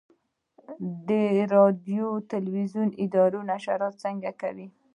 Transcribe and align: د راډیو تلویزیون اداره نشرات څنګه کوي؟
د 1.09 1.11
راډیو 1.53 2.07
تلویزیون 2.31 2.89
اداره 3.03 3.39
نشرات 3.51 3.93
څنګه 4.05 4.29
کوي؟ 4.41 4.67